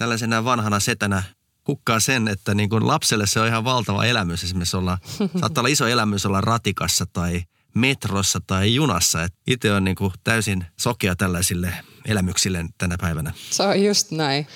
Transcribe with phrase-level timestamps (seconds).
[0.00, 1.22] tällaisena vanhana setänä
[1.68, 4.44] hukkaa sen, että niin kuin lapselle se on ihan valtava elämys.
[4.44, 4.98] Esimerkiksi olla,
[5.40, 7.42] saattaa olla iso elämys olla ratikassa tai
[7.74, 9.28] metrossa tai junassa.
[9.46, 11.74] itse on niin kuin täysin sokea tällaisille
[12.06, 13.32] elämyksille tänä päivänä.
[13.50, 14.46] Se on just näin.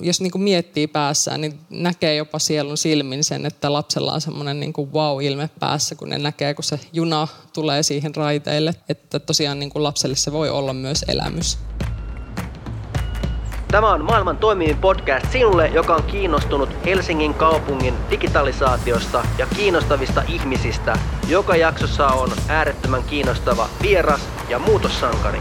[0.00, 4.60] Jos niin kuin miettii päässään, niin näkee jopa sielun silmin sen, että lapsella on semmoinen
[4.60, 8.74] niin kuin wow-ilme päässä, kun ne näkee, kun se juna tulee siihen raiteille.
[8.88, 11.58] Että tosiaan niin kuin lapselle se voi olla myös elämys.
[13.70, 20.98] Tämä on maailman toimivin podcast sinulle, joka on kiinnostunut Helsingin kaupungin digitalisaatiosta ja kiinnostavista ihmisistä.
[21.28, 25.38] Joka jaksossa on äärettömän kiinnostava vieras ja muutossankari.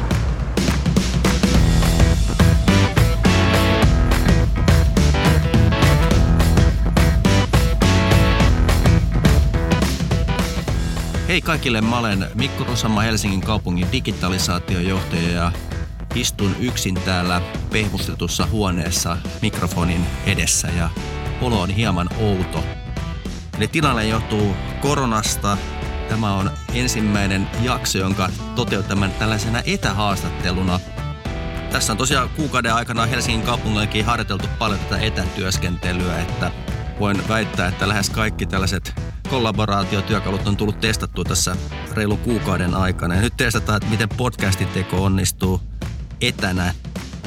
[11.28, 15.52] Hei kaikille, mä olen Mikko Rosama Helsingin kaupungin digitalisaatiojohtaja ja
[16.16, 20.90] Istun yksin täällä pehmustetussa huoneessa mikrofonin edessä ja
[21.42, 22.64] olo on hieman outo.
[23.58, 25.58] Eli tilanne johtuu koronasta.
[26.10, 30.80] Tämä on ensimmäinen jakso, jonka toteutamme tällaisena etähaastatteluna.
[31.72, 36.52] Tässä on tosiaan kuukauden aikana Helsingin kaupungillakin harjoiteltu paljon tätä etätyöskentelyä, että
[37.00, 38.94] voin väittää, että lähes kaikki tällaiset
[39.30, 41.56] kollaboraatiotyökalut on tullut testattua tässä
[41.94, 43.16] reilun kuukauden aikana.
[43.16, 45.62] Ja nyt testataan, että miten podcastin teko onnistuu–
[46.22, 46.74] etänä.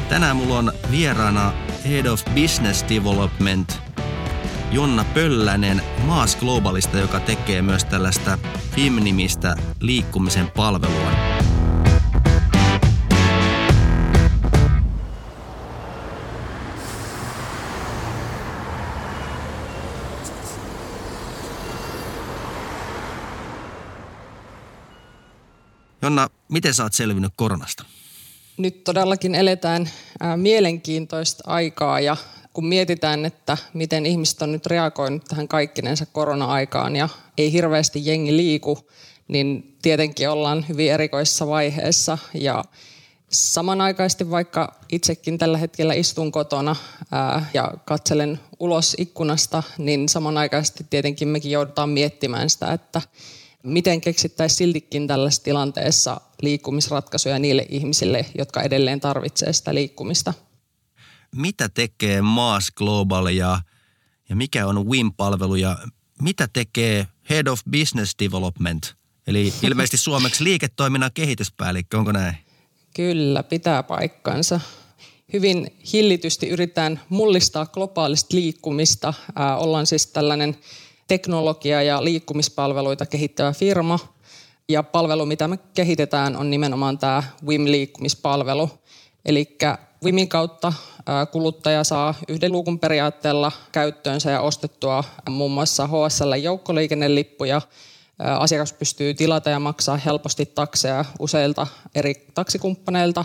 [0.08, 1.52] Tänään mulla on vieraana
[1.88, 3.78] Head of Business Development
[4.72, 8.38] Jonna Pöllänen Maas Globalista, joka tekee myös tällaista
[8.74, 11.12] FIM-nimistä liikkumisen palvelua.
[26.02, 27.97] Jonna, miten sä oot selvinnyt koronasta?
[28.58, 29.90] Nyt todellakin eletään
[30.36, 32.16] mielenkiintoista aikaa ja
[32.52, 38.36] kun mietitään, että miten ihmiset on nyt reagoinut tähän kaikkinensa korona-aikaan ja ei hirveästi jengi
[38.36, 38.78] liiku,
[39.28, 42.18] niin tietenkin ollaan hyvin erikoisessa vaiheessa.
[42.34, 42.64] Ja
[43.30, 46.76] samanaikaisesti vaikka itsekin tällä hetkellä istun kotona
[47.54, 53.02] ja katselen ulos ikkunasta, niin samanaikaisesti tietenkin mekin joudutaan miettimään sitä, että
[53.62, 60.34] miten keksittäisiin siltikin tällaisessa tilanteessa liikkumisratkaisuja niille ihmisille, jotka edelleen tarvitsee sitä liikkumista.
[61.34, 63.60] Mitä tekee Maas Global ja,
[64.28, 65.78] ja mikä on WIM-palvelu ja
[66.22, 68.94] mitä tekee Head of Business Development,
[69.26, 72.36] eli ilmeisesti suomeksi liiketoiminnan kehityspäällikkö, onko näin?
[72.96, 74.60] Kyllä, pitää paikkansa.
[75.32, 79.14] Hyvin hillitysti yritetään mullistaa globaalista liikkumista.
[79.56, 80.56] Ollaan siis tällainen
[81.08, 83.98] teknologia- ja liikkumispalveluita kehittävä firma.
[84.70, 88.70] Ja palvelu, mitä me kehitetään, on nimenomaan tämä WIM-liikkumispalvelu.
[89.24, 89.56] Eli
[90.04, 90.72] WIMin kautta
[91.32, 97.62] kuluttaja saa yhden luukun periaatteella käyttöönsä ja ostettua muun muassa HSL-joukkoliikennelippuja.
[98.18, 103.24] Asiakas pystyy tilata ja maksaa helposti takseja useilta eri taksikumppaneilta.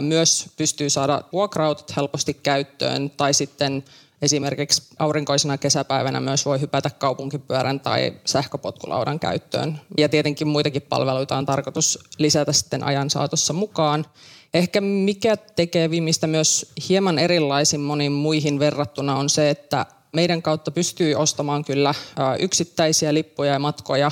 [0.00, 3.84] Myös pystyy saada vuokrautot helposti käyttöön tai sitten
[4.22, 9.80] Esimerkiksi aurinkoisena kesäpäivänä myös voi hypätä kaupunkipyörän tai sähköpotkulaudan käyttöön.
[9.98, 14.06] Ja tietenkin muitakin palveluita on tarkoitus lisätä sitten ajan saatossa mukaan.
[14.54, 20.70] Ehkä mikä tekee Vimistä myös hieman erilaisin moniin muihin verrattuna on se, että meidän kautta
[20.70, 21.94] pystyy ostamaan kyllä
[22.38, 24.10] yksittäisiä lippuja ja matkoja,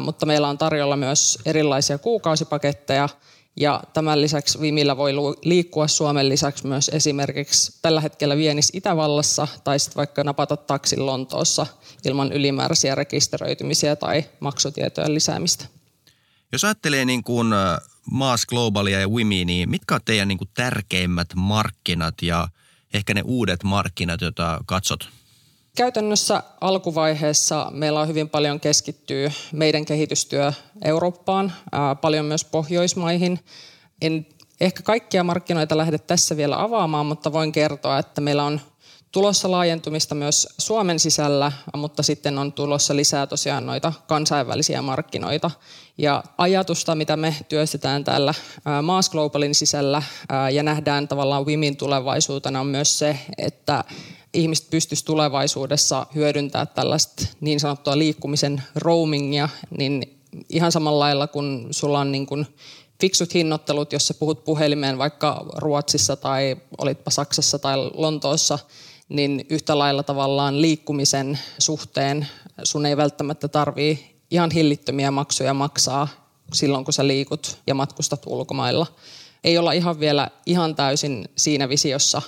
[0.00, 3.08] mutta meillä on tarjolla myös erilaisia kuukausipaketteja–
[3.56, 5.12] ja tämän lisäksi Vimillä voi
[5.44, 11.66] liikkua Suomen lisäksi myös esimerkiksi tällä hetkellä Vienis Itävallassa tai sitten vaikka napata taksin Lontoossa
[12.04, 15.64] ilman ylimääräisiä rekisteröitymisiä tai maksutietojen lisäämistä.
[16.52, 17.48] Jos ajattelee niin kuin
[18.10, 22.48] Maas Globalia ja Wimi, niin mitkä ovat teidän niin kuin tärkeimmät markkinat ja
[22.94, 25.08] ehkä ne uudet markkinat, joita katsot?
[25.76, 30.52] Käytännössä alkuvaiheessa meillä on hyvin paljon keskittyy meidän kehitystyö
[30.84, 31.52] Eurooppaan,
[32.00, 33.40] paljon myös Pohjoismaihin.
[34.02, 34.26] En
[34.60, 38.60] ehkä kaikkia markkinoita lähde tässä vielä avaamaan, mutta voin kertoa, että meillä on
[39.12, 45.50] tulossa laajentumista myös Suomen sisällä, mutta sitten on tulossa lisää tosiaan noita kansainvälisiä markkinoita.
[45.98, 48.34] Ja ajatusta, mitä me työstetään täällä
[48.82, 50.02] Maas Globalin sisällä
[50.52, 53.84] ja nähdään tavallaan Wimin tulevaisuutena on myös se, että
[54.36, 59.48] ihmiset pystyisi tulevaisuudessa hyödyntämään tällaista niin sanottua liikkumisen roamingia,
[59.78, 62.46] niin ihan samalla lailla kun sulla on niin kuin
[63.00, 68.58] fiksut hinnoittelut, jos sä puhut puhelimeen vaikka Ruotsissa tai olitpa Saksassa tai Lontoossa,
[69.08, 72.28] niin yhtä lailla tavallaan liikkumisen suhteen
[72.62, 76.08] sun ei välttämättä tarvii ihan hillittömiä maksuja maksaa
[76.52, 78.86] silloin, kun sä liikut ja matkustat ulkomailla.
[79.44, 82.22] ei olla ihan vielä ihan täysin siinä visiossa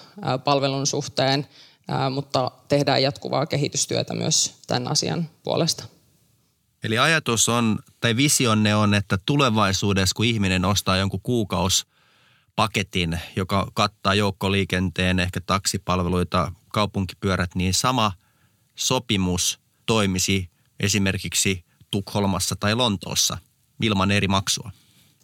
[0.44, 1.46] palvelun suhteen,
[2.10, 5.84] mutta tehdään jatkuvaa kehitystyötä myös tämän asian puolesta.
[6.84, 14.14] Eli ajatus on, tai visionne on, että tulevaisuudessa kun ihminen ostaa jonkun kuukauspaketin, joka kattaa
[14.14, 18.12] joukkoliikenteen, ehkä taksipalveluita, kaupunkipyörät, niin sama
[18.74, 20.50] sopimus toimisi
[20.80, 23.38] esimerkiksi Tukholmassa tai Lontoossa
[23.82, 24.70] ilman eri maksua.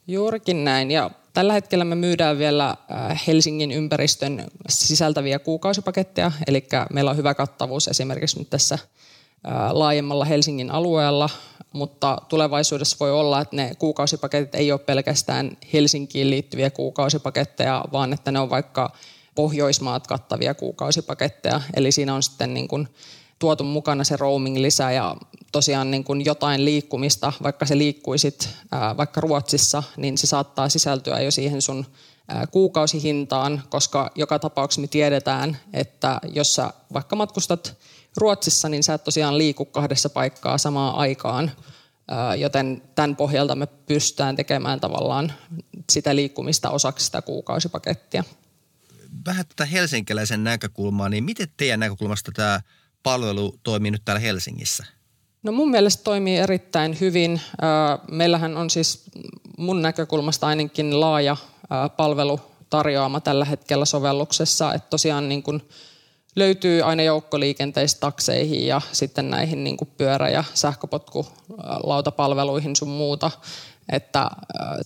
[0.06, 0.90] Juurikin näin.
[0.90, 7.34] Ja tällä hetkellä me myydään vielä äh, Helsingin ympäristön sisältäviä kuukausipaketteja, eli meillä on hyvä
[7.34, 11.30] kattavuus esimerkiksi nyt tässä äh, laajemmalla Helsingin alueella,
[11.72, 18.32] mutta tulevaisuudessa voi olla, että ne kuukausipaketit ei ole pelkästään Helsinkiin liittyviä kuukausipaketteja, vaan että
[18.32, 18.92] ne on vaikka
[19.34, 21.60] Pohjoismaat kattavia kuukausipaketteja.
[21.76, 22.88] Eli siinä on sitten niin kuin
[23.38, 25.16] tuotu mukana se roaming-lisä ja
[25.52, 31.20] tosiaan niin kuin jotain liikkumista, vaikka se liikkuisit ää, vaikka Ruotsissa, niin se saattaa sisältyä
[31.20, 31.86] jo siihen sun
[32.28, 37.76] ää, kuukausihintaan, koska joka tapauksessa me tiedetään, että jos sä vaikka matkustat
[38.16, 41.50] Ruotsissa, niin sä et tosiaan liiku kahdessa paikkaa samaan aikaan,
[42.08, 45.32] ää, joten tämän pohjalta me pystytään tekemään tavallaan
[45.92, 48.24] sitä liikkumista osaksi sitä kuukausipakettia.
[49.26, 52.60] Vähän tätä helsinkiläisen näkökulmaa, niin miten teidän näkökulmasta tämä
[53.04, 54.84] palvelu toimii nyt täällä Helsingissä?
[55.42, 57.40] No mun mielestä toimii erittäin hyvin.
[58.10, 59.04] Meillähän on siis
[59.58, 61.36] mun näkökulmasta ainakin laaja
[61.96, 62.40] palvelu
[62.70, 65.68] tarjoama tällä hetkellä sovelluksessa, että tosiaan niin kuin
[66.36, 73.30] löytyy aina joukkoliikenteistä takseihin ja sitten näihin niin kuin pyörä- ja sähköpotkulautapalveluihin sun muuta.
[73.92, 74.30] Että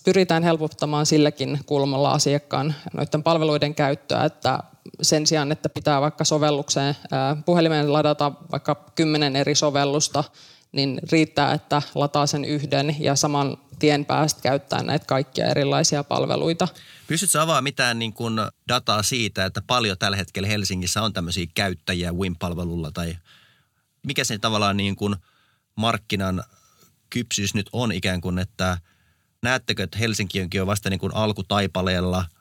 [0.05, 4.59] pyritään helpottamaan silläkin kulmalla asiakkaan noiden palveluiden käyttöä, että
[5.01, 6.95] sen sijaan, että pitää vaikka sovellukseen
[7.45, 10.23] puhelimeen ladata vaikka kymmenen eri sovellusta,
[10.71, 16.67] niin riittää, että lataa sen yhden ja saman tien päästä käyttää näitä kaikkia erilaisia palveluita.
[17.07, 18.33] Pystytkö avaamaan mitään niin kuin
[18.67, 23.17] dataa siitä, että paljon tällä hetkellä Helsingissä on tämmöisiä käyttäjiä WIM-palvelulla tai
[24.07, 25.15] mikä se tavallaan niin kuin
[25.75, 26.43] markkinan
[27.09, 28.77] kypsyys nyt on ikään kuin, että
[29.41, 32.25] näettekö, että Helsinki on vasta niin kuin alkutaipaleella–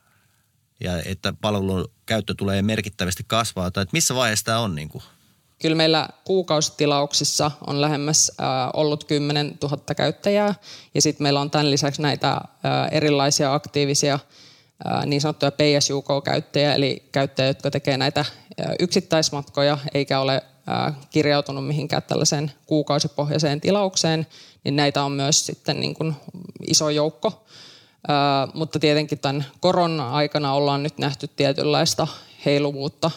[0.81, 4.75] ja että palvelun käyttö tulee merkittävästi kasvaa, tai että missä vaiheessa tämä on?
[4.75, 5.03] Niin kuin?
[5.59, 10.55] Kyllä meillä kuukausitilauksissa on lähemmäs äh, ollut 10 000 käyttäjää,
[10.95, 12.41] ja sitten meillä on tämän lisäksi näitä äh,
[12.91, 18.25] erilaisia aktiivisia äh, niin sanottuja PSUK-käyttäjiä, eli käyttäjiä, jotka tekee näitä
[18.81, 20.43] yksittäismatkoja, eikä ole
[21.11, 24.27] kirjautunut mihinkään tällaiseen kuukausipohjaiseen tilaukseen,
[24.65, 26.15] niin näitä on myös sitten niin kuin
[26.67, 27.47] iso joukko
[28.55, 32.07] mutta tietenkin tämän korona-aikana ollaan nyt nähty tietynlaista
[32.45, 33.11] heiluvuutta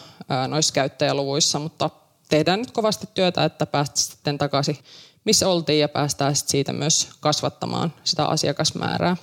[0.48, 1.90] noissa käyttäjäluvuissa, mutta
[2.28, 4.78] tehdään nyt kovasti työtä, että päästään sitten takaisin
[5.24, 9.16] missä oltiin ja päästään siitä myös kasvattamaan sitä asiakasmäärää.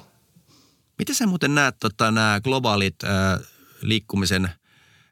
[1.00, 3.40] Miten sä muuten näet tota, nämä globaalit äh,
[3.82, 4.50] liikkumisen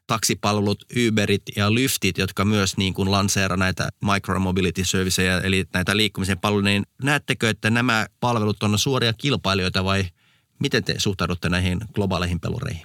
[0.06, 6.38] taksipalvelut, Uberit ja Lyftit, jotka myös niin kuin lanseera näitä micromobility serviceja, eli näitä liikkumisen
[6.38, 10.06] palveluja, niin näettekö, että nämä palvelut on suoria kilpailijoita vai–
[10.58, 12.82] Miten te suhtaudutte näihin globaaleihin pelureihin?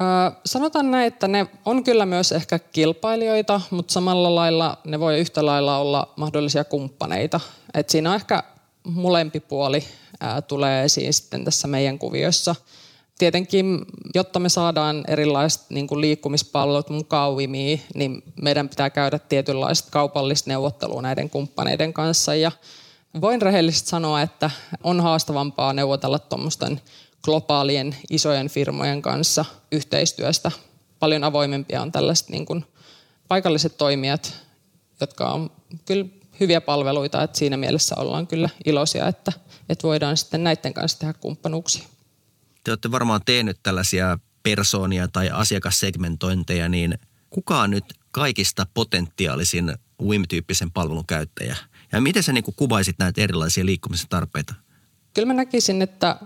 [0.00, 0.06] Öö,
[0.46, 5.46] sanotaan näin, että ne on kyllä myös ehkä kilpailijoita, mutta samalla lailla ne voi yhtä
[5.46, 7.40] lailla olla mahdollisia kumppaneita.
[7.74, 8.42] Et siinä on ehkä
[8.84, 9.84] molempi puoli
[10.20, 12.54] ää, tulee esiin sitten tässä meidän kuviossa.
[13.18, 20.50] Tietenkin, jotta me saadaan erilaiset niin kuin liikkumispalvelut mukavimia, niin meidän pitää käydä tietynlaista kaupallista
[20.50, 22.34] neuvottelua näiden kumppaneiden kanssa.
[22.34, 22.52] Ja
[23.20, 24.50] voin rehellisesti sanoa, että
[24.82, 26.80] on haastavampaa neuvotella tuommoisten
[27.24, 30.50] globaalien isojen firmojen kanssa yhteistyöstä.
[30.98, 32.64] Paljon avoimempia on tällaiset niin kuin
[33.28, 34.34] paikalliset toimijat,
[35.00, 35.50] jotka on
[35.84, 36.06] kyllä
[36.40, 39.32] hyviä palveluita, että siinä mielessä ollaan kyllä iloisia, että,
[39.68, 41.88] että voidaan sitten näiden kanssa tehdä kumppanuuksia.
[42.64, 46.98] Te olette varmaan tehnyt tällaisia persoonia tai asiakassegmentointeja, niin
[47.30, 51.56] kuka on nyt kaikista potentiaalisin WIM-tyyppisen palvelun käyttäjä?
[51.92, 54.54] Ja miten sä niin kuvaisit näitä erilaisia liikkumisen tarpeita?
[55.14, 56.16] Kyllä mä näkisin, että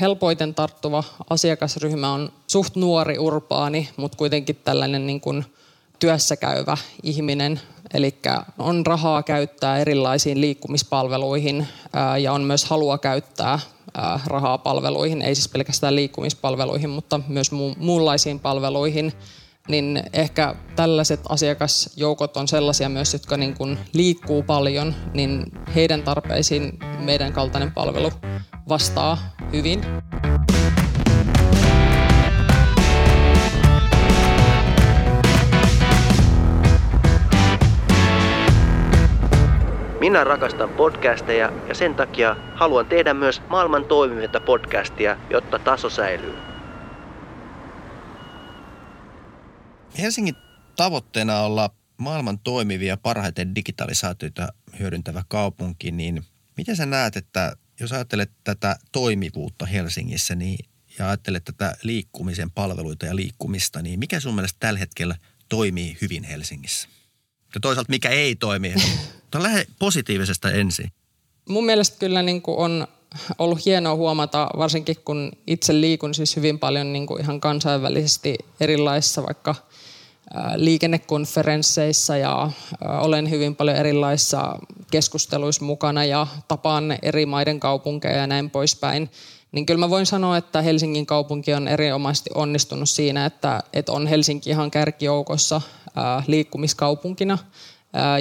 [0.00, 5.44] helpoiten tarttuva asiakasryhmä on suht nuori urbaani, mutta kuitenkin tällainen niin kuin
[5.98, 7.60] työssä käyvä ihminen.
[7.94, 8.14] Eli
[8.58, 11.68] on rahaa käyttää erilaisiin liikkumispalveluihin
[12.20, 13.58] ja on myös halua käyttää
[14.26, 19.12] rahaa palveluihin, ei siis pelkästään liikkumispalveluihin, mutta myös muunlaisiin palveluihin
[19.68, 26.78] niin ehkä tällaiset asiakasjoukot on sellaisia myös, jotka niin kuin liikkuu paljon, niin heidän tarpeisiin
[26.98, 28.10] meidän kaltainen palvelu
[28.68, 29.18] vastaa
[29.52, 29.80] hyvin.
[40.00, 46.34] Minä rakastan podcasteja ja sen takia haluan tehdä myös maailman toimivinta podcastia, jotta taso säilyy.
[49.98, 50.34] Helsingin
[50.76, 54.48] tavoitteena olla maailman toimivia parhaiten digitalisaatioita
[54.78, 56.22] hyödyntävä kaupunki, niin
[56.56, 60.68] miten sä näet, että jos ajattelet tätä toimivuutta Helsingissä niin,
[60.98, 65.16] ja ajattelet tätä liikkumisen palveluita ja liikkumista, niin mikä sun mielestä tällä hetkellä
[65.48, 66.88] toimii hyvin Helsingissä?
[67.54, 68.74] Ja toisaalta mikä ei toimi?
[69.38, 70.92] Lähde positiivisesta ensin.
[71.48, 72.86] Mun mielestä kyllä niin kuin on
[73.38, 79.22] ollut hienoa huomata, varsinkin kun itse liikun siis hyvin paljon niin kuin ihan kansainvälisesti erilaisissa
[79.22, 79.54] vaikka
[80.56, 84.58] liikennekonferensseissa ja olen hyvin paljon erilaisissa
[84.90, 89.10] keskusteluissa mukana ja tapaan eri maiden kaupunkeja ja näin poispäin.
[89.52, 94.06] Niin kyllä mä voin sanoa, että Helsingin kaupunki on erinomaisesti onnistunut siinä, että, että on
[94.06, 95.60] Helsinki ihan kärkijoukossa
[96.26, 97.38] liikkumiskaupunkina.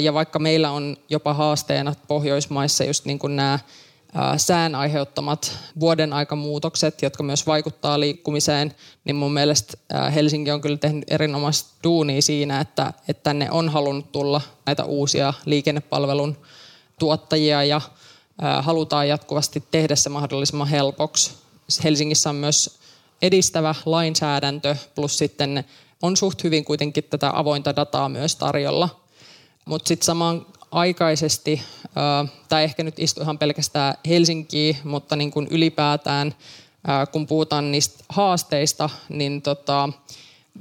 [0.01, 3.59] Ja vaikka meillä on jopa haasteena Pohjoismaissa just niin kuin nämä
[4.38, 9.77] sään aiheuttamat vuoden aikamuutokset, jotka myös vaikuttaa liikkumiseen, niin mun mielestä
[10.15, 15.33] Helsinki on kyllä tehnyt erinomaista duunia siinä, että, että tänne on halunnut tulla näitä uusia
[15.45, 16.38] liikennepalvelun
[17.00, 17.81] tuottajia ja
[18.62, 21.31] halutaan jatkuvasti tehdä se mahdollisimman helpoksi.
[21.83, 22.79] Helsingissä on myös
[23.21, 25.65] edistävä lainsäädäntö, plus sitten
[26.01, 28.89] on suht hyvin kuitenkin tätä avointa dataa myös tarjolla.
[29.65, 31.62] Mutta sitten samaan aikaisesti,
[32.50, 36.36] tai ehkä nyt istu ihan pelkästään Helsinkiin, mutta niin kuin ylipäätään,
[37.12, 39.89] kun puhutaan niistä haasteista, niin tota,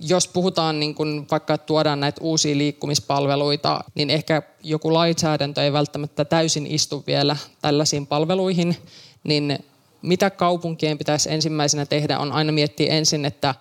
[0.00, 5.72] jos puhutaan niin kuin vaikka, että tuodaan näitä uusia liikkumispalveluita, niin ehkä joku lainsäädäntö ei
[5.72, 8.76] välttämättä täysin istu vielä tällaisiin palveluihin,
[9.25, 9.58] niin
[10.02, 13.54] mitä kaupunkien pitäisi ensimmäisenä tehdä on aina miettiä ensin, että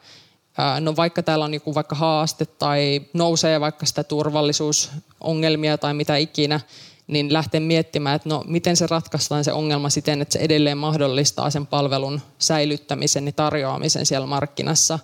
[0.79, 6.59] No vaikka täällä on joku vaikka haaste tai nousee vaikka sitä turvallisuusongelmia tai mitä ikinä,
[7.07, 11.49] niin lähtee miettimään, että no miten se ratkaistaan se ongelma siten, että se edelleen mahdollistaa
[11.49, 14.99] sen palvelun säilyttämisen ja tarjoamisen siellä markkinassa,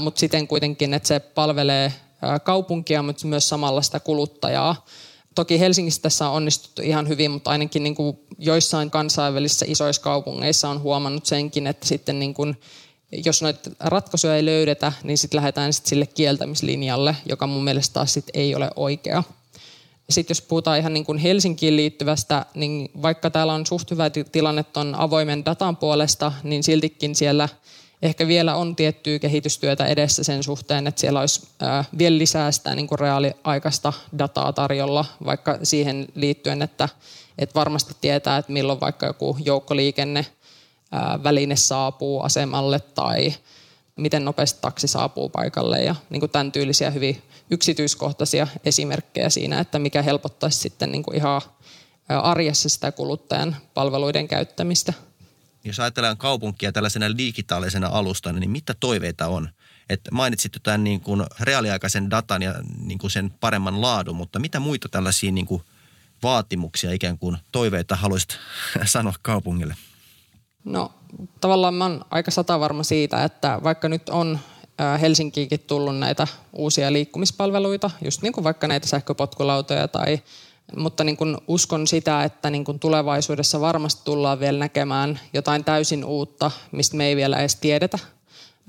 [0.00, 1.92] mutta siten kuitenkin, että se palvelee
[2.44, 4.84] kaupunkia, mutta myös samalla sitä kuluttajaa.
[5.34, 10.68] Toki Helsingissä tässä on onnistuttu ihan hyvin, mutta ainakin niin kuin joissain kansainvälisissä isoissa kaupungeissa
[10.68, 12.60] on huomannut senkin, että sitten niin kuin
[13.12, 18.14] jos noita ratkaisuja ei löydetä, niin sitten lähdetään sit sille kieltämislinjalle, joka mun mielestä taas
[18.14, 19.22] sit ei ole oikea.
[20.10, 24.62] Sitten jos puhutaan ihan niin kuin Helsinkiin liittyvästä, niin vaikka täällä on suht hyvä tilanne
[24.62, 27.48] tuon avoimen datan puolesta, niin siltikin siellä
[28.02, 31.48] ehkä vielä on tiettyä kehitystyötä edessä sen suhteen, että siellä olisi
[31.98, 36.88] vielä lisää sitä niin kuin reaaliaikaista dataa tarjolla, vaikka siihen liittyen, että,
[37.38, 40.26] että varmasti tietää, että milloin vaikka joku joukkoliikenne–
[41.24, 43.34] väline saapuu asemalle tai
[43.96, 49.78] miten nopeasti taksi saapuu paikalle ja niin kuin tämän tyylisiä hyvin yksityiskohtaisia esimerkkejä siinä, että
[49.78, 51.42] mikä helpottaisi sitten niin kuin ihan
[52.08, 54.92] arjessa sitä kuluttajan palveluiden käyttämistä.
[55.64, 59.48] Jos ajatellaan kaupunkia tällaisena digitaalisena alustana, niin mitä toiveita on?
[59.88, 64.60] Et mainitsit tämän niin kuin reaaliaikaisen datan ja niin kuin sen paremman laadun, mutta mitä
[64.60, 65.62] muita tällaisia niin kuin
[66.22, 68.38] vaatimuksia, ikään kuin toiveita haluaisit
[68.84, 69.76] sanoa kaupungille?
[70.64, 70.92] No
[71.40, 74.38] tavallaan mä oon aika satavarma siitä, että vaikka nyt on
[75.00, 80.18] Helsinkiinkin tullut näitä uusia liikkumispalveluita, just niin kuin vaikka näitä sähköpotkulautoja tai
[80.76, 86.04] mutta niin kuin uskon sitä, että niin kuin tulevaisuudessa varmasti tullaan vielä näkemään jotain täysin
[86.04, 87.98] uutta, mistä me ei vielä edes tiedetä.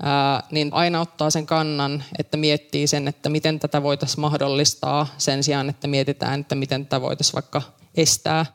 [0.02, 5.44] Ää, niin aina ottaa sen kannan, että miettii sen, että miten tätä voitaisiin mahdollistaa sen
[5.44, 7.62] sijaan, että mietitään, että miten tätä voitaisiin vaikka
[7.94, 8.46] estää.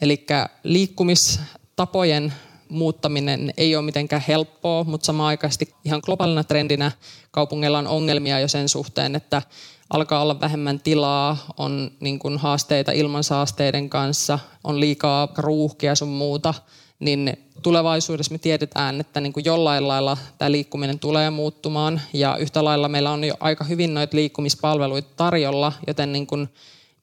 [0.00, 0.26] Eli
[0.62, 2.32] liikkumistapojen
[2.68, 6.92] muuttaminen ei ole mitenkään helppoa, mutta samaan aikaisesti ihan globaalina trendinä
[7.30, 9.42] kaupungeilla on ongelmia jo sen suhteen, että
[9.90, 16.54] alkaa olla vähemmän tilaa, on niin kuin haasteita ilmansaasteiden kanssa, on liikaa ruuhkia sun muuta,
[16.98, 22.64] niin tulevaisuudessa me tiedetään, että niin kuin jollain lailla tämä liikkuminen tulee muuttumaan ja yhtä
[22.64, 26.48] lailla meillä on jo aika hyvin noita liikkumispalveluita tarjolla, joten niin kuin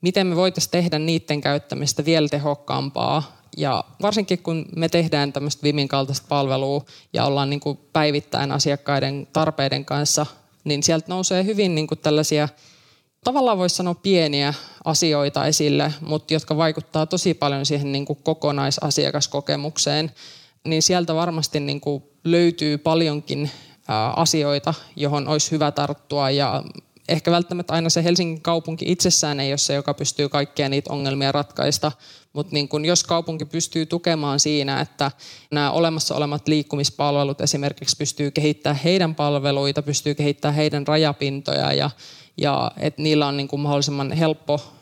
[0.02, 5.88] miten me voitaisiin tehdä niiden käyttämistä vielä tehokkaampaa ja varsinkin kun me tehdään tämmöistä Vimin
[5.88, 10.26] kaltaista palvelua ja ollaan niin kuin päivittäin asiakkaiden tarpeiden kanssa,
[10.64, 12.50] niin sieltä nousee hyvin niin kuin tällaisia,
[13.24, 14.54] tavallaan voisi sanoa pieniä
[14.86, 20.12] asioita esille, mutta jotka vaikuttaa tosi paljon siihen niin kuin kokonaisasiakaskokemukseen.
[20.66, 23.52] Niin sieltä varmasti niin kuin löytyy paljonkin
[24.16, 26.64] asioita, johon olisi hyvä tarttua ja
[27.10, 31.32] ehkä välttämättä aina se Helsingin kaupunki itsessään ei ole se, joka pystyy kaikkia niitä ongelmia
[31.32, 31.92] ratkaista,
[32.34, 35.12] mutta niin kun jos kaupunki pystyy tukemaan siinä, että
[35.52, 41.90] nämä olemassa olemat liikkumispalvelut esimerkiksi pystyy kehittämään heidän palveluita, pystyy kehittämään heidän rajapintoja ja,
[42.38, 44.74] ja että niillä on niin kuin mahdollisimman helppo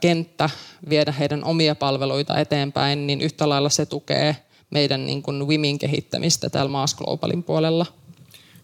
[0.00, 0.50] kenttä
[0.88, 4.36] viedä heidän omia palveluita eteenpäin, niin yhtä lailla se tukee
[4.70, 7.86] meidän niin kuin WIMin kehittämistä täällä Maas Globalin puolella.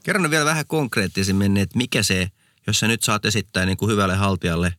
[0.02, 2.28] Kerron vielä vähän konkreettisemmin, että mikä se
[2.66, 4.74] jos sä nyt saat esittää niin kuin hyvälle haltijalle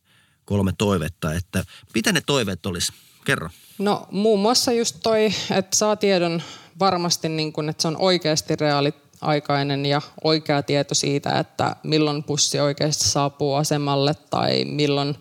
[0.46, 2.94] kolme toivetta, että mitä ne toiveet olisi?
[3.28, 3.50] Kerro.
[3.78, 6.42] No muun muassa just toi, että saa tiedon
[6.80, 12.60] varmasti, niin kuin, että se on oikeasti reaaliaikainen ja oikea tieto siitä, että milloin bussi
[12.60, 15.16] oikeasti saapuu asemalle tai milloin,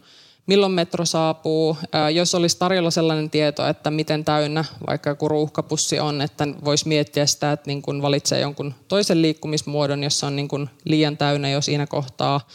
[0.47, 1.77] milloin metro saapuu.
[2.15, 7.27] Jos olisi tarjolla sellainen tieto, että miten täynnä vaikka joku ruuhkapussi on, että voisi miettiä
[7.27, 11.61] sitä, että niin kuin valitsee jonkun toisen liikkumismuodon, jossa on niin kuin liian täynnä jo
[11.61, 12.49] siinä kohtaa.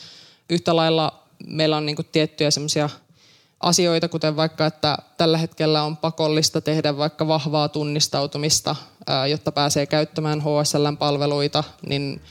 [0.49, 2.89] Yhtä lailla meillä on niin kuin tiettyjä semmoisia
[3.61, 8.75] asioita, kuten vaikka, että tällä hetkellä on pakollista tehdä vaikka vahvaa tunnistautumista,
[9.29, 12.21] jotta pääsee käyttämään HSL-palveluita, niin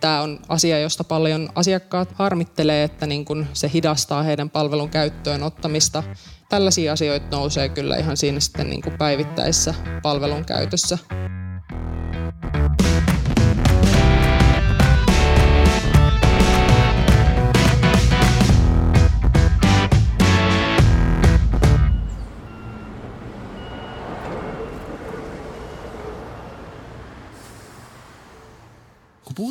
[0.00, 5.42] tämä on asia, josta paljon asiakkaat harmittelee, että niin kun se hidastaa heidän palvelun käyttöön
[5.42, 6.02] ottamista.
[6.48, 10.98] Tällaisia asioita nousee kyllä ihan siinä sitten niin päivittäisessä palvelun käytössä.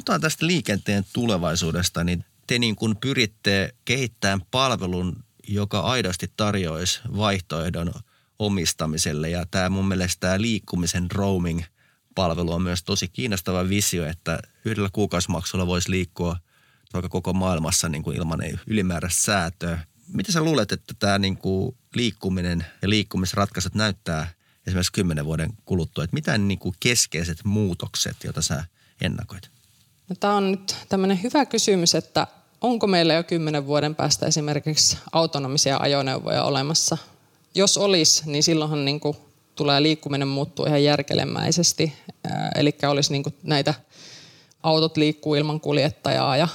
[0.07, 7.93] Puhutaan tästä liikenteen tulevaisuudesta, niin te niin kuin pyritte kehittämään palvelun, joka aidosti tarjoaisi vaihtoehdon
[8.39, 9.29] omistamiselle.
[9.29, 15.67] Ja tämä mun mielestä tämä liikkumisen roaming-palvelu on myös tosi kiinnostava visio, että yhdellä kuukausimaksulla
[15.67, 16.37] voisi liikkua
[16.93, 19.79] vaikka koko maailmassa niin kuin ilman ylimääräistä säätöä.
[20.13, 24.27] Mitä sä luulet, että tämä niin kuin liikkuminen ja liikkumisratkaisut näyttää
[24.67, 26.03] esimerkiksi kymmenen vuoden kuluttua?
[26.03, 28.65] Että mitä niin kuin keskeiset muutokset, joita sä
[29.01, 29.56] ennakoit?
[30.09, 32.27] No, tämä on nyt tämmöinen hyvä kysymys, että
[32.61, 36.97] onko meillä jo kymmenen vuoden päästä esimerkiksi autonomisia ajoneuvoja olemassa?
[37.55, 39.17] Jos olisi, niin silloinhan niin kuin
[39.55, 41.93] tulee liikkuminen muuttuu ihan järkelemäisesti.
[42.55, 43.73] Eli olisi niin kuin näitä
[44.63, 46.47] autot liikkuu ilman kuljettajaa ja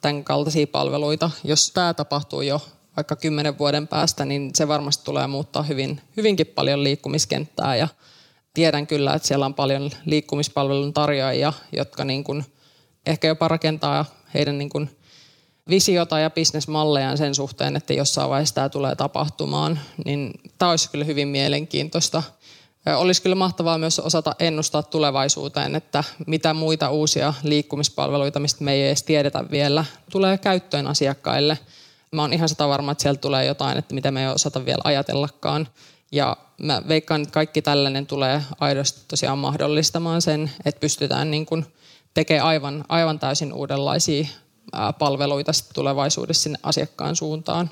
[0.00, 1.30] tämän kaltaisia palveluita.
[1.44, 2.60] Jos tämä tapahtuu jo
[2.96, 7.76] vaikka kymmenen vuoden päästä, niin se varmasti tulee muuttaa hyvin, hyvinkin paljon liikkumiskenttää.
[7.76, 7.88] Ja
[8.54, 12.44] tiedän kyllä, että siellä on paljon liikkumispalvelun tarjoajia, jotka niin kuin–
[13.06, 14.90] ehkä jopa rakentaa heidän niin kuin
[15.68, 21.04] visiota ja bisnesmallejaan sen suhteen, että jossain vaiheessa tämä tulee tapahtumaan, niin tämä olisi kyllä
[21.04, 22.22] hyvin mielenkiintoista.
[22.96, 28.86] Olisi kyllä mahtavaa myös osata ennustaa tulevaisuuteen, että mitä muita uusia liikkumispalveluita, mistä me ei
[28.86, 31.58] edes tiedetä vielä, tulee käyttöön asiakkaille.
[32.12, 34.80] Mä oon ihan sitä varma, että sieltä tulee jotain, että mitä me ei osata vielä
[34.84, 35.68] ajatellakaan.
[36.12, 41.66] Ja mä veikkaan, että kaikki tällainen tulee aidosti tosiaan mahdollistamaan sen, että pystytään niin kuin–
[42.14, 44.28] tekee aivan, aivan täysin uudenlaisia
[44.98, 47.70] palveluita tulevaisuudessa sinne asiakkaan suuntaan.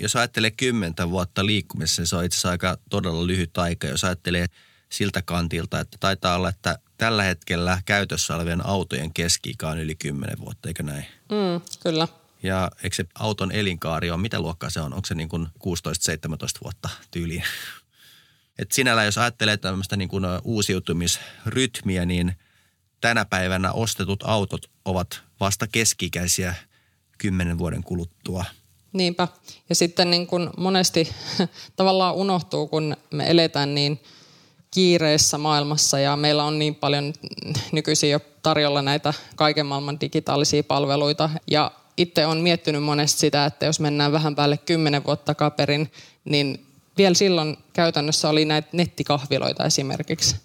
[0.00, 3.86] Jos ajattelee kymmentä vuotta liikkumisessa, niin se on itse asiassa aika todella lyhyt aika.
[3.86, 4.46] Jos ajattelee
[4.88, 10.38] siltä kantilta, että taitaa olla, että tällä hetkellä käytössä olevien autojen keski on yli 10
[10.40, 11.06] vuotta, eikö näin?
[11.28, 12.08] Mm, kyllä.
[12.42, 14.94] Ja eikö se auton elinkaari on, mitä luokkaa se on?
[14.94, 15.48] Onko se niin kuin 16-17
[16.64, 17.44] vuotta tyyliin?
[18.58, 22.32] Et sinällään, jos ajattelee tämmöistä niin kuin uusiutumisrytmiä, niin–
[23.00, 26.54] tänä päivänä ostetut autot ovat vasta keskikäisiä
[27.18, 28.44] kymmenen vuoden kuluttua.
[28.92, 29.28] Niinpä.
[29.68, 31.08] Ja sitten niin kuin monesti
[31.76, 34.00] tavallaan unohtuu, kun me eletään niin
[34.70, 37.12] kiireessä maailmassa ja meillä on niin paljon
[37.72, 41.30] nykyisin jo tarjolla näitä kaiken maailman digitaalisia palveluita.
[41.50, 45.92] Ja itse on miettinyt monesti sitä, että jos mennään vähän päälle kymmenen vuotta takaperin,
[46.24, 46.66] niin
[46.98, 50.36] vielä silloin käytännössä oli näitä nettikahviloita esimerkiksi.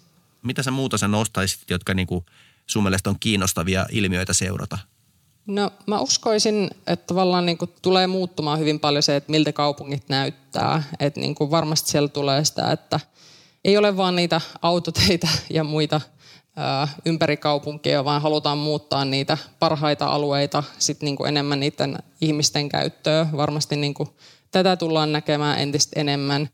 [0.42, 2.24] Mitä sä muuta sä nostaisit, jotka niinku
[2.66, 4.78] sun mielestä on kiinnostavia ilmiöitä seurata?
[5.46, 10.08] No mä uskoisin, että tavallaan niin kuin tulee muuttumaan hyvin paljon se, että miltä kaupungit
[10.08, 10.82] näyttää.
[11.00, 13.00] Että niin kuin varmasti siellä tulee sitä, että
[13.64, 16.00] ei ole vaan niitä autoteitä ja muita
[16.56, 22.68] ää, ympäri kaupunkia, vaan halutaan muuttaa niitä parhaita alueita sit niin kuin enemmän niiden ihmisten
[22.68, 23.36] käyttöön.
[23.36, 24.08] Varmasti niin kuin
[24.50, 26.48] tätä tullaan näkemään entistä enemmän.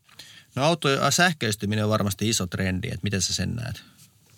[0.55, 3.83] No autojen sähköistyminen on varmasti iso trendi, että miten sä sen näet?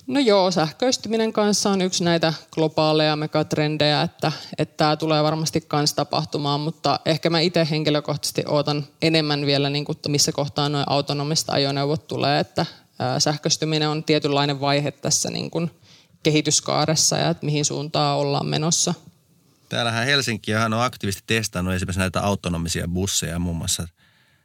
[0.08, 5.96] No joo, sähköistyminen kanssa on yksi näitä globaaleja megatrendejä, että, että tämä tulee varmasti kanssa
[5.96, 11.54] tapahtumaan, mutta ehkä mä itse henkilökohtaisesti ootan enemmän vielä, niin kuin, missä kohtaa noin autonomista
[11.54, 12.66] ajoneuvot tulee, että
[13.00, 15.72] ää, sähköistyminen on tietynlainen vaihe tässä niin kuin
[16.24, 18.94] kehityskaaressa ja että mihin suuntaan ollaan menossa.
[19.70, 23.88] Täällähän Helsinkiähän on aktiivisesti testannut esimerkiksi näitä autonomisia busseja muun muassa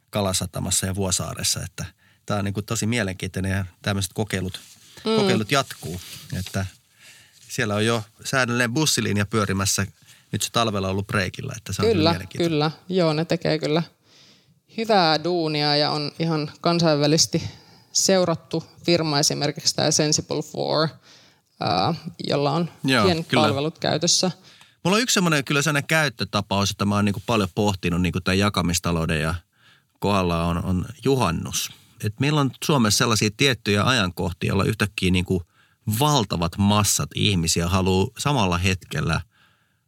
[0.09, 1.85] Kalasatamassa ja Vuosaaressa, että
[2.25, 4.59] tämä on niin kuin tosi mielenkiintoinen ja tämmöiset kokeilut–
[5.05, 5.15] mm.
[5.15, 6.01] kokeilut jatkuu.
[6.39, 6.65] Että
[7.49, 9.85] siellä on jo säännöllinen bussilinja pyörimässä.
[10.31, 12.71] Nyt se talvella on ollut breikillä, että se on Kyllä, kyllä.
[12.89, 13.83] Joo, ne tekee kyllä
[14.77, 17.43] hyvää duunia ja on ihan kansainvälisesti
[17.91, 20.43] seurattu firma esimerkiksi tämä Sensible
[21.59, 21.95] 4,
[22.27, 23.43] jolla on Joo, pienet kyllä.
[23.43, 24.31] palvelut käytössä.
[24.83, 28.39] Mulla on yksi semmoinen kyllä sellainen käyttötapaus, että mä oon niin paljon pohtinut niin tämän
[28.39, 29.35] jakamistalouden ja
[29.99, 31.71] kohdalla on, on juhannus.
[32.03, 35.41] Et meillä on Suomessa sellaisia tiettyjä ajankohtia, joilla yhtäkkiä niin kuin
[35.99, 39.21] valtavat massat ihmisiä haluaa samalla hetkellä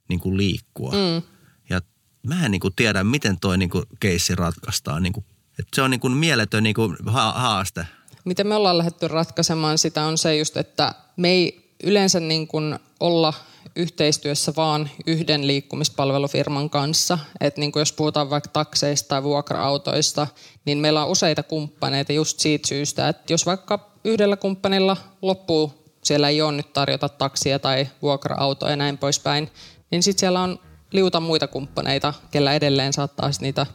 [0.08, 0.92] niin kuin liikkua.
[0.92, 1.22] Mm.
[1.70, 1.82] Ja
[2.24, 5.04] mä en niin kuin tiedä, miten toi niin kuin keissi ratkaistaan.
[5.04, 5.26] Niin kuin,
[5.60, 7.88] että se on niin kuin mieletön niin kuin haaste.
[8.26, 12.80] Miten me ollaan lähdetty ratkaisemaan sitä on se just, että me ei yleensä niin kuin
[13.00, 13.34] olla
[13.76, 17.20] yhteistyössä vaan yhden liikkumispalvelufirman kanssa.
[17.42, 20.28] Et niin kuin jos puhutaan vaikka takseista tai vuokra-autoista,
[20.66, 26.30] niin meillä on useita kumppaneita just siitä syystä, että jos vaikka yhdellä kumppanilla loppuu, siellä
[26.30, 29.50] ei ole nyt tarjota taksia tai vuokra-autoa ja näin poispäin,
[29.92, 30.60] niin sitten siellä on
[30.92, 33.66] liuta muita kumppaneita, kellä edelleen saattaa niitä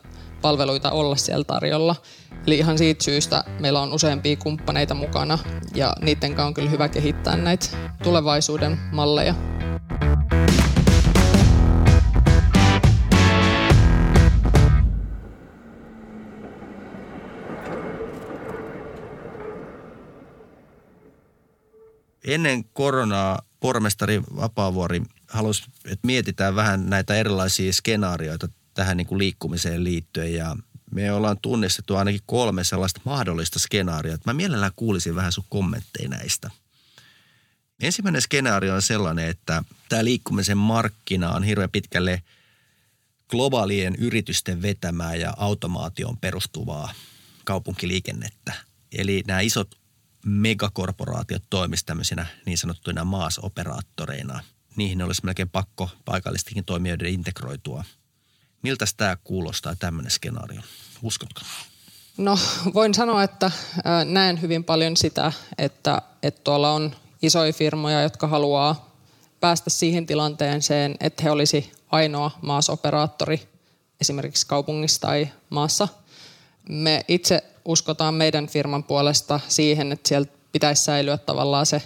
[0.45, 1.97] palveluita olla siellä tarjolla.
[2.47, 5.39] Eli ihan siitä syystä meillä on useampia kumppaneita mukana
[5.75, 7.67] ja niiden kanssa on kyllä hyvä kehittää näitä
[8.03, 9.35] tulevaisuuden malleja.
[22.27, 29.85] Ennen koronaa pormestari Vapaavuori halusi, että mietitään vähän näitä erilaisia skenaarioita tähän niin kuin liikkumiseen
[29.85, 30.57] liittyen ja
[30.91, 34.23] me ollaan tunnistettu ainakin kolme sellaista mahdollista skenaariota.
[34.27, 36.51] Mä mielellään kuulisin vähän sun kommentteja näistä.
[37.83, 42.23] Ensimmäinen skenaario on sellainen, että tämä liikkumisen markkina on hirveän pitkälle
[43.29, 46.93] globaalien yritysten vetämää ja automaation perustuvaa
[47.45, 48.53] kaupunkiliikennettä.
[48.93, 49.75] Eli nämä isot
[50.27, 54.41] megakorporaatiot toimisivat tämmöisinä niin sanottuina maasoperaattoreina.
[54.77, 57.85] Niihin olisi melkein pakko paikallistikin toimijoiden integroitua.
[58.65, 60.61] Miltä tämä kuulostaa tämmöinen skenaario?
[61.03, 61.41] Uskotko?
[62.17, 62.39] No
[62.75, 63.51] voin sanoa, että
[64.05, 68.97] näen hyvin paljon sitä, että, että tuolla on isoja firmoja, jotka haluaa
[69.41, 73.49] päästä siihen tilanteeseen, että he olisi ainoa maasoperaattori
[74.01, 75.89] esimerkiksi kaupungissa tai maassa.
[76.69, 81.83] Me itse uskotaan meidän firman puolesta siihen, että siellä pitäisi säilyä tavallaan se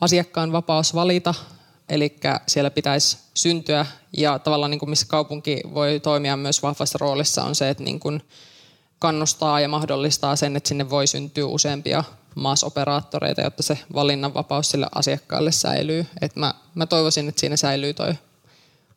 [0.00, 1.34] asiakkaan vapaus valita,
[1.88, 7.44] eli siellä pitäisi syntyä ja tavallaan niin kuin missä kaupunki voi toimia myös vahvassa roolissa
[7.44, 8.22] on se, että niin kuin
[8.98, 15.52] kannustaa ja mahdollistaa sen, että sinne voi syntyä useampia maasoperaattoreita, jotta se valinnanvapaus sille asiakkaalle
[15.52, 16.06] säilyy.
[16.20, 18.14] Et mä, mä toivoisin, että siinä säilyy toi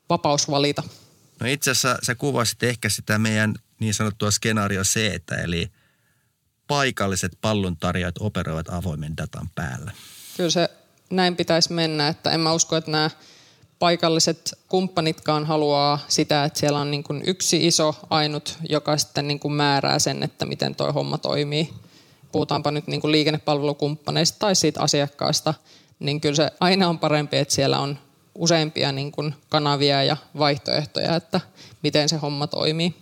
[0.09, 0.83] vapaus valita.
[1.39, 5.71] No itse asiassa sä kuvasit ehkä sitä meidän niin sanottua skenaario C, eli
[6.67, 9.91] paikalliset pallontarjoajat operoivat avoimen datan päällä.
[10.37, 10.69] Kyllä se
[11.09, 13.09] näin pitäisi mennä, että en mä usko, että nämä
[13.79, 19.39] paikalliset kumppanitkaan haluaa sitä, että siellä on niin kuin yksi iso ainut, joka sitten niin
[19.39, 21.73] kuin määrää sen, että miten tuo homma toimii.
[22.31, 25.53] Puhutaanpa nyt niin kuin liikennepalvelukumppaneista tai siitä asiakkaasta,
[25.99, 27.99] niin kyllä se aina on parempi, että siellä on
[28.35, 31.41] useampia niin kuin kanavia ja vaihtoehtoja, että
[31.83, 32.95] miten se homma toimii.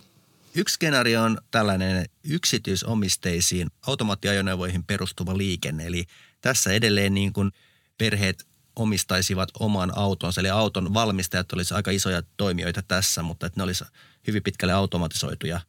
[0.54, 5.86] Yksi skenaario on tällainen yksityisomisteisiin automaattiajoneuvoihin perustuva liikenne.
[5.86, 6.04] Eli
[6.40, 7.52] tässä edelleen niin kuin
[7.98, 10.40] perheet omistaisivat oman autonsa.
[10.40, 13.92] Eli auton valmistajat olisivat aika isoja toimijoita tässä, mutta että ne olisivat
[14.26, 15.60] hyvin pitkälle automatisoituja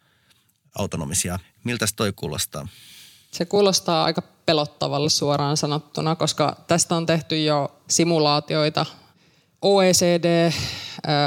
[0.77, 1.39] autonomisia.
[1.63, 2.67] Miltä toi kuulostaa?
[3.31, 8.85] Se kuulostaa aika pelottavalle suoraan sanottuna, koska tästä on tehty jo simulaatioita.
[9.61, 10.51] OECD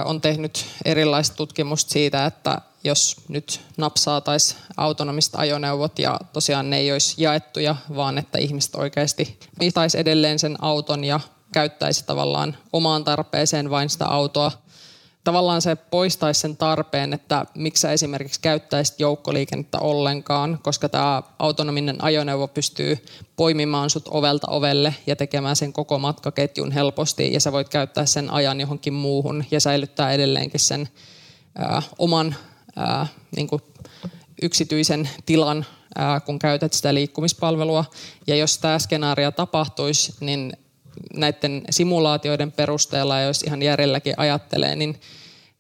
[0.05, 6.93] on tehnyt erilaista tutkimusta siitä, että jos nyt napsaataisiin autonomista ajoneuvot ja tosiaan ne ei
[6.93, 11.21] olisi jaettuja, vaan että ihmiset oikeasti mittaisi edelleen sen auton ja
[11.53, 14.53] käyttäisi tavallaan omaan tarpeeseen vain sitä autoa.
[15.25, 22.05] Tavallaan se poistaisi sen tarpeen, että miksi sä esimerkiksi käyttäisit joukkoliikennettä ollenkaan, koska tämä autonominen
[22.05, 23.05] ajoneuvo pystyy
[23.37, 28.31] poimimaan sut ovelta ovelle ja tekemään sen koko matkaketjun helposti ja sä voit käyttää sen
[28.31, 30.89] ajan johonkin muuhun ja säilyttää edelleenkin sen
[31.59, 32.35] ää, oman
[32.77, 33.07] ää,
[33.37, 33.63] niin kuin
[34.43, 37.85] yksityisen tilan, ää, kun käytät sitä liikkumispalvelua.
[38.27, 40.53] Ja jos tämä skenaario tapahtuisi, niin
[41.15, 45.01] näiden simulaatioiden perusteella, jos ihan järjelläkin ajattelee, niin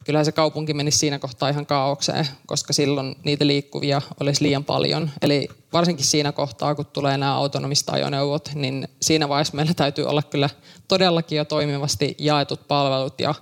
[0.05, 5.11] kyllähän se kaupunki menisi siinä kohtaa ihan kaaukseen, koska silloin niitä liikkuvia olisi liian paljon.
[5.22, 10.22] Eli varsinkin siinä kohtaa, kun tulee nämä autonomista ajoneuvot, niin siinä vaiheessa meillä täytyy olla
[10.22, 10.51] kyllä
[10.88, 13.35] todellakin jo toimivasti jaetut palvelut ja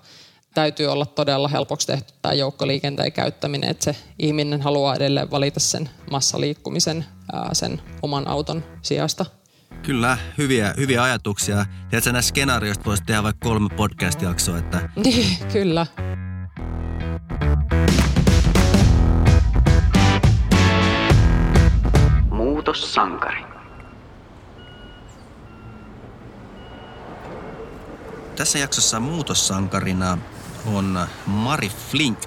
[0.54, 5.90] täytyy olla todella helpoksi tehty tämä joukkoliikenteen käyttäminen, että se ihminen haluaa edelleen valita sen
[6.10, 7.04] massaliikkumisen
[7.52, 9.26] sen oman auton sijasta.
[9.82, 11.64] Kyllä, hyviä, hyviä ajatuksia.
[11.90, 14.58] Tiedätkö, näistä skenaarioista voisi tehdä vaikka kolme podcast-jaksoa.
[14.58, 14.88] Että...
[15.04, 15.86] Niin, kyllä.
[22.30, 23.44] Muutossankari.
[28.36, 30.18] Tässä jaksossa muutossankarina
[30.66, 32.18] on Mari Flink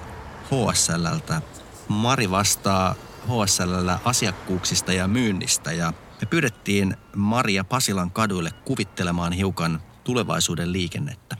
[0.44, 1.42] HSLltä.
[1.88, 2.94] Mari vastaa
[3.26, 11.36] HSL asiakkuuksista ja myynnistä ja me pyydettiin Maria Pasilan kaduille kuvittelemaan hiukan tulevaisuuden liikennettä.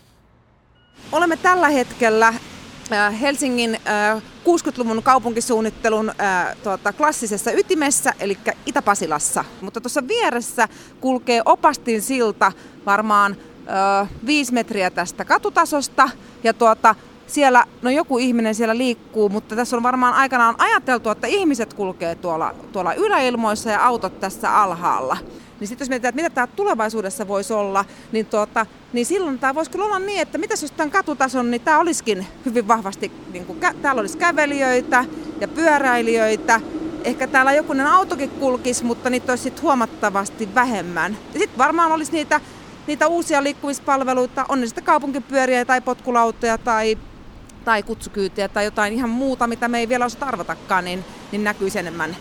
[1.13, 2.35] Olemme tällä hetkellä
[3.21, 3.81] Helsingin
[4.45, 6.13] 60-luvun kaupunkisuunnittelun
[6.63, 9.45] tuota, klassisessa ytimessä, eli Itä-Pasilassa.
[9.61, 10.69] Mutta tuossa vieressä
[11.01, 12.53] kulkee opastin silta
[12.87, 13.37] varmaan
[14.27, 16.11] viisi metriä tästä katutasosta.
[16.45, 16.95] Ja tuota,
[17.27, 22.15] siellä, no joku ihminen siellä liikkuu, mutta tässä on varmaan aikanaan ajateltu, että ihmiset kulkee
[22.15, 25.17] tuolla, tuolla yläilmoissa ja autot tässä alhaalla.
[25.61, 29.55] Niin sitten jos mietitään, että mitä tämä tulevaisuudessa voisi olla, niin, tuota, niin silloin tämä
[29.55, 33.47] voisi kyllä olla niin, että mitä jos tämän katutason, niin tämä olisikin hyvin vahvasti, niin
[33.47, 35.05] kuin, täällä olisi kävelijöitä
[35.41, 36.61] ja pyöräilijöitä,
[37.05, 41.17] ehkä täällä jokunen autokin kulkisi, mutta niitä olisi sitten huomattavasti vähemmän.
[41.33, 42.41] Ja sitten varmaan olisi niitä,
[42.87, 46.99] niitä uusia liikkumispalveluita, on ne sitten kaupunkipyöriä tai potkulautoja tai,
[47.65, 51.79] tai kutsukyytiä tai jotain ihan muuta, mitä me ei vielä osata arvatakaan, niin, niin näkyisi
[51.79, 52.17] enemmän.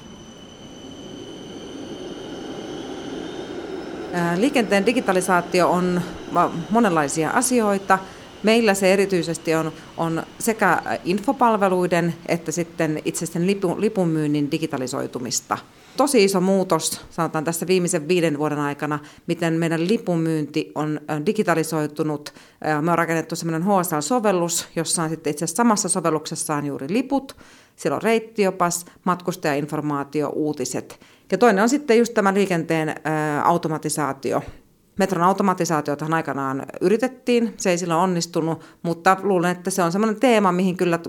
[4.36, 6.02] Liikenteen digitalisaatio on
[6.70, 8.00] monenlaisia asioita.
[8.44, 15.58] Meillä se erityisesti on, on sekä infopalveluiden että sitten itse sen lipun, lipunmyynnin digitalisoitumista.
[15.98, 22.34] Tosi iso muutos, sanotaan tässä viimeisen viiden vuoden aikana, miten meidän lipunmyynti on digitalisoitunut.
[22.82, 27.38] Me on rakennettu semmoinen HSL-sovellus, jossa on sitten itse asiassa samassa sovelluksessa on juuri liput,
[27.76, 31.00] siellä on reittiopas, matkustajainformaatio, uutiset–
[31.34, 32.96] ja toinen on sitten just tämä liikenteen
[33.44, 34.42] automatisaatio.
[34.98, 40.52] Metron automatisaatiota aikanaan yritettiin, se ei silloin onnistunut, mutta luulen, että se on semmoinen teema,
[40.52, 41.00] mihin kyllä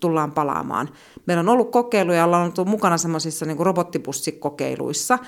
[0.00, 0.88] tullaan palaamaan.
[1.26, 5.18] Meillä on ollut kokeiluja, ollaan ollut mukana semmoisissa niin robottipussikokeiluissa,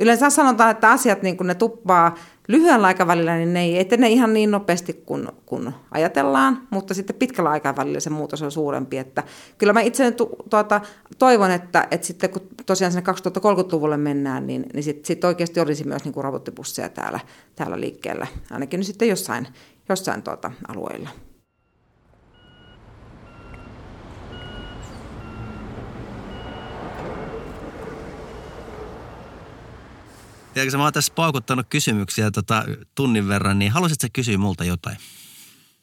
[0.00, 2.14] Yleensä sanotaan, että asiat niin ne tuppaa
[2.48, 7.50] lyhyellä aikavälillä, niin ne ei etene ihan niin nopeasti kuin, kuin ajatellaan, mutta sitten pitkällä
[7.50, 8.98] aikavälillä se muutos on suurempi.
[8.98, 9.22] Että
[9.58, 10.14] kyllä mä itse
[10.50, 10.80] tuota,
[11.18, 15.84] toivon, että, että sitten kun tosiaan sinne 2030-luvulle mennään, niin, niin sitten sit oikeasti olisi
[15.84, 17.20] myös niin kuin robottibusseja täällä,
[17.56, 19.48] täällä liikkeellä, ainakin sitten jossain,
[19.88, 21.27] jossain tuota, alueilla.
[30.58, 34.96] Tiedätkö, mä oon tässä paukuttanut kysymyksiä tota, tunnin verran, niin haluaisitko kysyä multa jotain?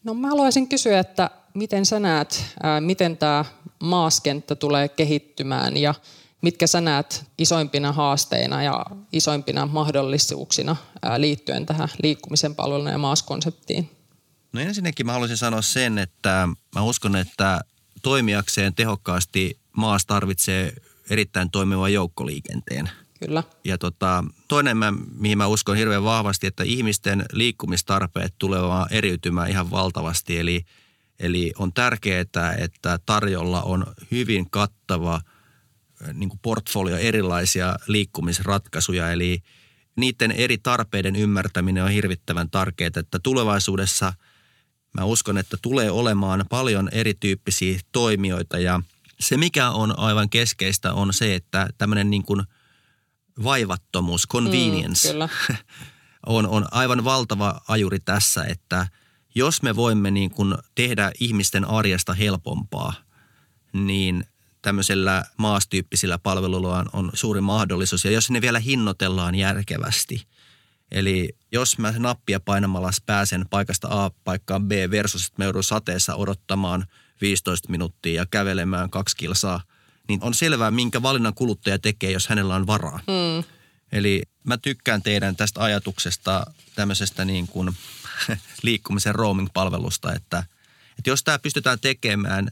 [0.04, 3.46] No mä haluaisin kysyä, että miten sä näet, ää, miten tämä
[3.80, 5.94] maaskenttä tulee kehittymään ja
[6.42, 13.92] mitkä sä näet isoimpina haasteina ja isoimpina mahdollisuuksina ää, liittyen tähän liikkumisen palvelun ja maaskonseptiin?
[14.54, 17.62] No ensinnäkin mä haluaisin sanoa sen, että mä uskon, että
[18.04, 20.74] toimijakseen tehokkaasti maas tarvitsee
[21.10, 23.44] erittäin toimivan joukkoliikenteen– Kyllä.
[23.64, 29.72] Ja tota, toinen, mä, mihin mä uskon hirveän vahvasti, että ihmisten liikkumistarpeet tulevat eriytymään ihan
[29.72, 30.40] valtavasti.
[30.40, 30.66] Eli,
[31.20, 32.26] eli on tärkeää,
[32.58, 35.22] että tarjolla on hyvin kattava
[36.14, 39.12] niin kuin portfolio erilaisia liikkumisratkaisuja.
[39.12, 39.44] Eli
[39.96, 44.14] niiden eri tarpeiden ymmärtäminen on hirvittävän tärkeää, että tulevaisuudessa
[44.94, 48.82] mä uskon, että tulee olemaan paljon erityyppisiä toimijoita ja
[49.20, 52.44] se mikä on aivan keskeistä on se, että tämmöinen niin kuin–
[53.44, 55.20] vaivattomuus, convenience, mm,
[56.26, 58.88] on, on aivan valtava ajuri tässä, että
[59.36, 62.94] jos me voimme niin kuin tehdä ihmisten arjesta helpompaa,
[63.74, 64.26] niin
[64.62, 68.06] tämmöisellä maastyyppisillä palveluilla on, on suuri mahdollisuus.
[68.06, 70.28] Ja jos ne vielä hinnoitellaan järkevästi,
[70.92, 76.16] eli jos mä nappia painamalla pääsen paikasta A paikkaan B versus, että mä joudun sateessa
[76.16, 76.86] odottamaan
[77.22, 79.62] 15 minuuttia ja kävelemään kaksi kilsaa–
[80.08, 83.00] niin on selvää, minkä valinnan kuluttaja tekee, jos hänellä on varaa.
[83.08, 83.44] Mm.
[83.92, 87.76] Eli mä tykkään teidän tästä ajatuksesta tämmöisestä niin kuin
[88.64, 90.44] liikkumisen roaming-palvelusta, että,
[90.98, 92.52] että jos tämä pystytään tekemään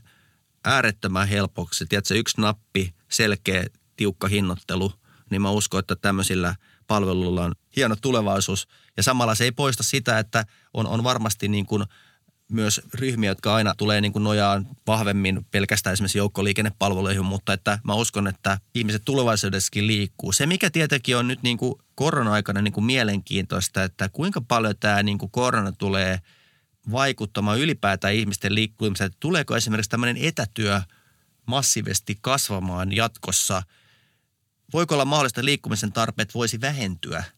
[0.65, 4.93] äärettömän helpoksi, tiedätkö, yksi nappi, selkeä, tiukka hinnoittelu,
[5.29, 6.55] niin mä uskon, että tämmöisillä
[6.87, 8.67] palveluilla on hieno tulevaisuus.
[8.97, 11.83] Ja samalla se ei poista sitä, että on, on varmasti niin kuin–
[12.53, 17.93] myös ryhmiä, jotka aina tulee niin kuin nojaan vahvemmin pelkästään esimerkiksi joukkoliikennepalveluihin, mutta että mä
[17.93, 20.31] uskon, että ihmiset tulevaisuudessakin liikkuu.
[20.31, 25.03] Se, mikä tietenkin on nyt niin kuin korona-aikana niin kuin mielenkiintoista, että kuinka paljon tämä
[25.03, 26.19] niin kuin korona tulee
[26.91, 29.11] vaikuttamaan ylipäätään ihmisten liikkumiseen.
[29.19, 30.81] Tuleeko esimerkiksi tämmöinen etätyö
[31.45, 33.63] massiivisesti kasvamaan jatkossa?
[34.73, 37.23] Voiko olla mahdollista, että liikkumisen tarpeet voisi vähentyä–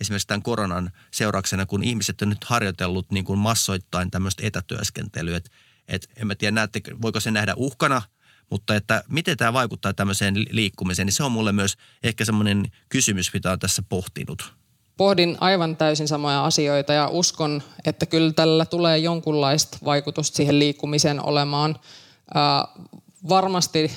[0.00, 5.36] esimerkiksi tämän koronan seurauksena, kun ihmiset on nyt harjoitellut niin kuin massoittain tämmöistä etätyöskentelyä.
[5.36, 5.50] Että
[5.88, 8.02] et, en mä tiedä, näette, voiko se nähdä uhkana,
[8.50, 13.32] mutta että miten tämä vaikuttaa tämmöiseen liikkumiseen, niin se on mulle myös ehkä semmoinen kysymys,
[13.34, 14.54] mitä on tässä pohtinut.
[14.96, 21.24] pohdin aivan täysin samoja asioita ja uskon, että kyllä tällä tulee jonkunlaista vaikutusta siihen liikkumiseen
[21.24, 21.78] olemaan.
[23.28, 23.90] Varmasti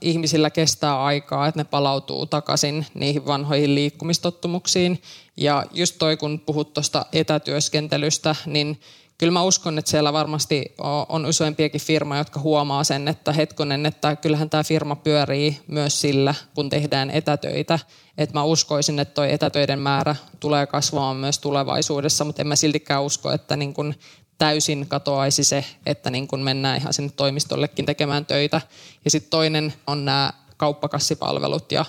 [0.00, 5.02] ihmisillä kestää aikaa, että ne palautuu takaisin niihin vanhoihin liikkumistottumuksiin.
[5.36, 8.80] Ja just toi, kun puhut tuosta etätyöskentelystä, niin
[9.18, 10.74] kyllä mä uskon, että siellä varmasti
[11.08, 16.34] on useampiakin firmoja, jotka huomaa sen, että hetkonen, että kyllähän tämä firma pyörii myös sillä,
[16.54, 17.78] kun tehdään etätöitä.
[18.18, 23.02] Että mä uskoisin, että toi etätöiden määrä tulee kasvamaan myös tulevaisuudessa, mutta en mä siltikään
[23.02, 23.94] usko, että niin kun
[24.42, 28.60] täysin katoaisi se, että niin kun mennään ihan sinne toimistollekin tekemään töitä.
[29.04, 31.84] Ja sitten toinen on nämä kauppakassipalvelut ja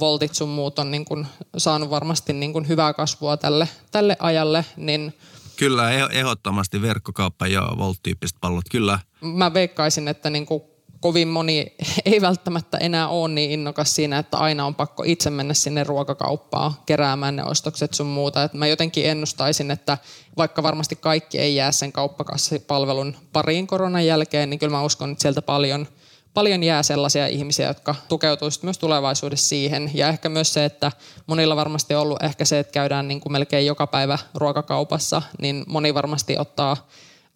[0.00, 1.26] Voltit sun muut on niin kun
[1.56, 5.14] saanut varmasti niin kun hyvää kasvua tälle, tälle ajalle, niin–
[5.56, 8.98] Kyllä, ehdottomasti verkkokauppa ja Volt-tyyppiset pallot, kyllä.
[9.20, 10.62] Mä veikkaisin, että niin kuin
[11.00, 15.54] kovin moni ei välttämättä enää ole niin innokas siinä, että aina on pakko itse mennä
[15.54, 18.42] sinne ruokakauppaan keräämään ne ostokset sun muuta.
[18.42, 19.98] Et mä jotenkin ennustaisin, että
[20.36, 25.22] vaikka varmasti kaikki ei jää sen kauppakassipalvelun pariin koronan jälkeen, niin kyllä mä uskon, että
[25.22, 25.86] sieltä paljon–
[26.38, 29.90] paljon jää sellaisia ihmisiä, jotka tukeutuisivat myös tulevaisuudessa siihen.
[29.94, 30.92] Ja ehkä myös se, että
[31.26, 35.64] monilla varmasti on ollut ehkä se, että käydään niin kuin melkein joka päivä ruokakaupassa, niin
[35.66, 36.88] moni varmasti ottaa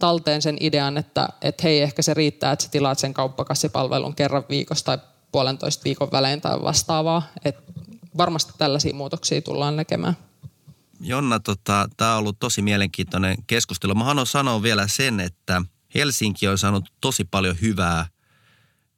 [0.03, 4.45] talteen sen idean, että, että hei, ehkä se riittää, että sä tilaat sen kauppakassipalvelun kerran
[4.49, 4.99] viikossa tai
[5.33, 7.23] puolentoista viikon välein tai vastaavaa.
[7.45, 7.73] että
[8.17, 10.17] varmasti tällaisia muutoksia tullaan näkemään.
[11.01, 13.95] Jonna, tota, tämä on ollut tosi mielenkiintoinen keskustelu.
[13.95, 15.63] Mä haluan sanoa vielä sen, että
[15.95, 18.07] Helsinki on saanut tosi paljon hyvää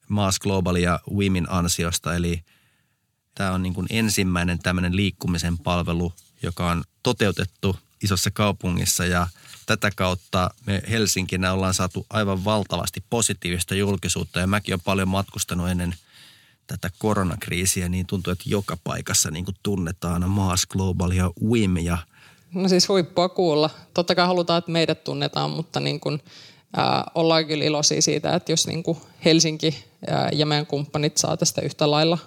[0.08, 2.14] Maas Global ja Women ansiosta.
[2.14, 2.42] Eli
[3.34, 6.12] tämä on niin kuin ensimmäinen tämmöinen liikkumisen palvelu,
[6.42, 9.26] joka on toteutettu isossa kaupungissa ja
[9.66, 15.68] tätä kautta me Helsinkinä ollaan saatu aivan valtavasti positiivista julkisuutta ja mäkin olen paljon matkustanut
[15.68, 15.94] ennen
[16.66, 21.98] tätä koronakriisiä, niin tuntuu, että joka paikassa niin kuin tunnetaan Maas Global ja WIM ja
[22.54, 23.70] No siis huippua kuulla.
[23.94, 26.20] Totta kai halutaan, että meidät tunnetaan, mutta niin kuin
[26.76, 31.36] ää, ollaan kyllä iloisia siitä, että jos niin kuin Helsinki ää, ja meidän kumppanit saa
[31.36, 32.18] tästä yhtä lailla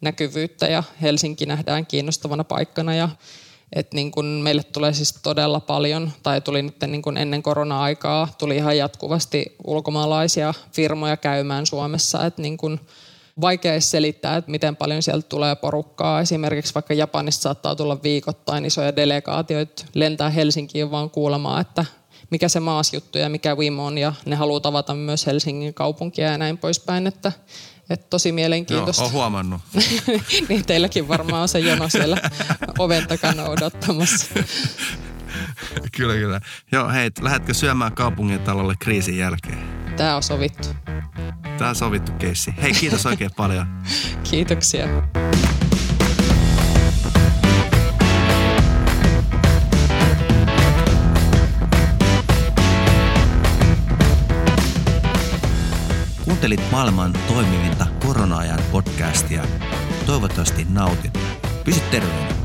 [0.00, 3.08] näkyvyyttä ja Helsinki nähdään kiinnostavana paikkana ja
[3.72, 8.28] että niin kun meille tulee siis todella paljon, tai tuli nyt niin kun ennen korona-aikaa,
[8.38, 12.80] tuli ihan jatkuvasti ulkomaalaisia firmoja käymään Suomessa, että niin kun
[13.40, 16.20] vaikea selittää, että miten paljon sieltä tulee porukkaa.
[16.20, 21.84] Esimerkiksi vaikka Japanista saattaa tulla viikoittain isoja delegaatioita, lentää Helsinkiin vaan kuulemaan, että
[22.30, 26.38] mikä se maasjuttu ja mikä Wim on ja ne haluaa tavata myös Helsingin kaupunkia ja
[26.38, 27.32] näin poispäin, että,
[27.90, 29.02] että tosi mielenkiintoista.
[29.02, 29.60] Joo, huomannut.
[30.48, 32.16] niin teilläkin varmaan on se jono siellä
[32.78, 34.26] oven takana odottamassa.
[35.96, 36.40] kyllä, kyllä.
[36.72, 39.80] Joo, hei, lähdetkö syömään kaupungin talolle kriisin jälkeen?
[39.96, 40.68] Tämä on sovittu.
[41.58, 42.54] Tämä on sovittu keissi.
[42.62, 43.66] Hei, kiitos oikein paljon.
[44.30, 44.86] Kiitoksia.
[56.40, 59.44] Kuuntelit maailman toimivinta korona-ajan podcastia.
[60.06, 61.18] Toivottavasti nautit.
[61.64, 62.39] Pysy terveenä.